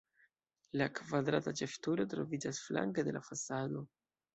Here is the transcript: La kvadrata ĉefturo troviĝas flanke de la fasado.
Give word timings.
La 0.81 0.87
kvadrata 1.01 1.55
ĉefturo 1.61 2.09
troviĝas 2.17 2.67
flanke 2.67 3.09
de 3.11 3.19
la 3.21 3.27
fasado. 3.33 3.91